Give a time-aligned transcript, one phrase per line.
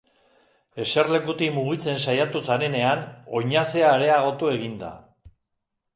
[0.83, 3.05] Eserlekutik mugitzen saiatu zarenean,
[3.41, 4.95] oinazea areagotu egin da.